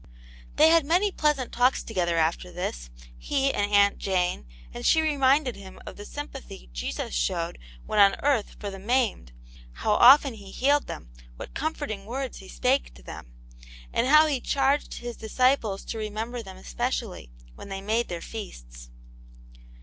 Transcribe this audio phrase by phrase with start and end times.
[0.55, 5.05] They had many pleasant talks together after this, he and Aunt Jane, and she had
[5.05, 9.31] reminded him of the sympathy Jesus showed when on earth for the "maimed,"
[9.73, 13.31] how often he healed them, what com forting words he spake to them,
[13.93, 18.89] and how He charged His disciples to remember them especially, when they made their feasts.